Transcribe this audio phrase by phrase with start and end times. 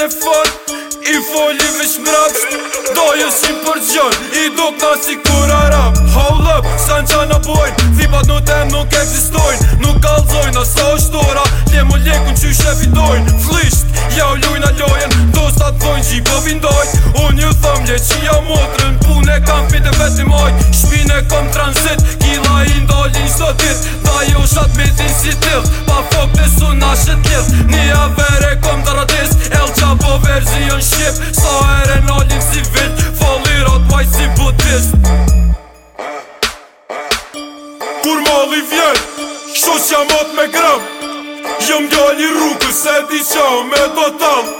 [0.00, 0.72] në fort
[1.12, 2.50] I foli veç mrapsht
[2.96, 7.38] Do jeshim për gjon I do kna si kur aram Hold up, sa në qana
[7.46, 12.52] bojn Thipat në tem nuk eksistojn Nuk kalzojn, asa është dora Lje mu lekun që
[12.52, 17.26] i shepidojn Flisht, ja u a lojen Do sa të vojn që i bëvindojt po
[17.28, 22.56] Unë ju thëm lje që ja motrën Pune kam pite vetimojt Shpine kom transit Kila
[22.72, 23.99] i ndojnë qdo
[31.42, 34.92] Sa e nalim si vit Falirat maj si budist
[38.02, 38.98] Kur mali vjen
[39.54, 40.84] Kështo që jam atë me gram
[41.66, 44.54] Jëm gjalli rrugë, Se di që jam me do tam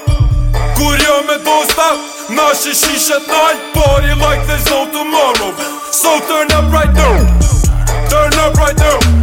[0.78, 1.36] Kur jam me
[1.68, 1.90] sta,
[2.38, 5.52] Na shi shishet nal Pari like there's no tomorrow
[6.00, 7.18] So turn up right now
[8.08, 9.19] Turn up right now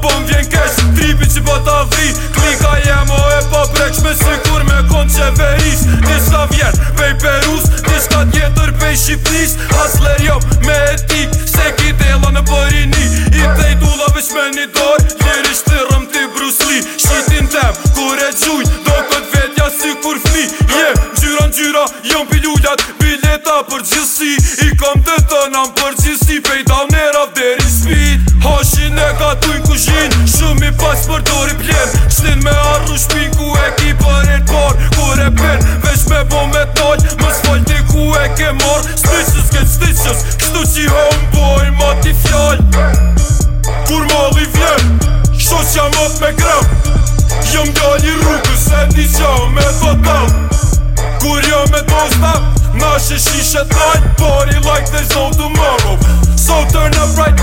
[0.00, 4.14] Po më vjen kesh tripi që po ta vri Klika jemo e po prek shme
[4.16, 4.34] së
[4.68, 10.78] me kon që veris Nisa vjen pej Perus, nishka tjetër pej Shqipnis Hasler jom me
[10.94, 13.06] etik, se ki dela në përini
[13.42, 18.32] I pej dula veç me një dorë, njeri shtirëm të brusli Shqitin tem, kur e
[18.40, 20.99] gjujt, do këtë vetja si kur fni, Je yeah
[21.50, 24.32] gjyra Jëm pilullat, bileta për gjithsi
[24.66, 29.56] I kam të të nëmë për gjithsi Pejta në nera vderi spit Hashin e gatuj
[29.56, 33.92] në kushin Shumë i pas për dori pljen Shtin me arru shpin ku e ki
[34.02, 38.10] për e t'par Kur e pen, veç me bo me t'all Më s'fall ti ku
[38.22, 42.62] e ke mor Stitches get stitches Kështu që i homeboy ma ti fjall
[43.88, 44.96] Kur mall i vjen
[45.38, 46.96] Shos jam op me krem
[47.50, 50.59] Jëm gali rrugës E di qa me thotam
[53.10, 55.98] She shisha, thought body, like there's no tomorrow.
[56.38, 57.39] So turn up right